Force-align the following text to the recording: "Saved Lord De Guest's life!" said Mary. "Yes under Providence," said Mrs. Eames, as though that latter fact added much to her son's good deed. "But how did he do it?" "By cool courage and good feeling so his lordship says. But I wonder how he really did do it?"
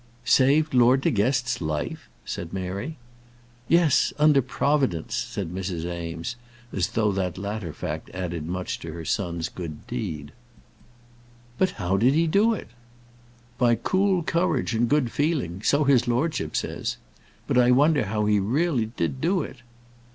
"Saved 0.25 0.73
Lord 0.73 1.01
De 1.01 1.11
Guest's 1.11 1.61
life!" 1.61 2.09
said 2.25 2.53
Mary. 2.53 2.97
"Yes 3.67 4.11
under 4.17 4.41
Providence," 4.41 5.13
said 5.13 5.51
Mrs. 5.53 5.85
Eames, 5.85 6.37
as 6.73 6.87
though 6.87 7.11
that 7.11 7.37
latter 7.37 7.71
fact 7.71 8.09
added 8.11 8.47
much 8.47 8.79
to 8.79 8.93
her 8.93 9.05
son's 9.05 9.47
good 9.47 9.85
deed. 9.85 10.31
"But 11.59 11.69
how 11.77 11.97
did 11.97 12.15
he 12.15 12.25
do 12.25 12.51
it?" 12.55 12.69
"By 13.59 13.75
cool 13.75 14.23
courage 14.23 14.73
and 14.73 14.89
good 14.89 15.11
feeling 15.11 15.61
so 15.61 15.83
his 15.83 16.07
lordship 16.07 16.55
says. 16.55 16.97
But 17.45 17.59
I 17.59 17.69
wonder 17.69 18.05
how 18.05 18.25
he 18.25 18.39
really 18.39 18.87
did 18.97 19.21
do 19.21 19.43
it?" 19.43 19.57